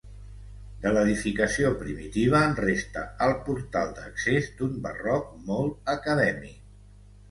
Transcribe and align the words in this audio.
De 0.85 0.93
l'edificació 0.95 1.69
primitiva 1.83 2.41
en 2.47 2.57
resta 2.63 3.05
el 3.29 3.37
portal 3.51 3.95
d'accés 4.01 4.53
d'un 4.59 4.77
barroc 4.91 5.33
molt 5.55 5.97
acadèmic. 5.99 6.63